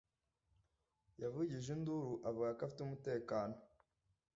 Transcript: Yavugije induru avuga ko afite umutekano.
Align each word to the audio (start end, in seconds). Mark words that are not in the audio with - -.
Yavugije 1.21 1.69
induru 1.77 2.11
avuga 2.29 2.49
ko 2.57 2.61
afite 2.67 2.79
umutekano. 2.83 3.55